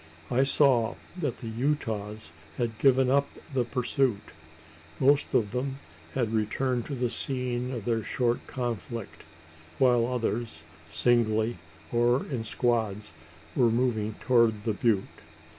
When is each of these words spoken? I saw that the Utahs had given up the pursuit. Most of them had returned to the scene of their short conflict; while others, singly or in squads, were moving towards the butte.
I 0.31 0.41
saw 0.41 0.95
that 1.15 1.41
the 1.41 1.47
Utahs 1.47 2.33
had 2.57 2.79
given 2.79 3.11
up 3.11 3.27
the 3.53 3.63
pursuit. 3.63 4.29
Most 4.99 5.31
of 5.35 5.51
them 5.51 5.77
had 6.15 6.33
returned 6.33 6.87
to 6.87 6.95
the 6.95 7.07
scene 7.07 7.69
of 7.69 7.85
their 7.85 8.03
short 8.03 8.47
conflict; 8.47 9.21
while 9.77 10.07
others, 10.07 10.63
singly 10.89 11.59
or 11.91 12.25
in 12.25 12.43
squads, 12.43 13.13
were 13.55 13.69
moving 13.69 14.15
towards 14.19 14.65
the 14.65 14.73
butte. 14.73 15.05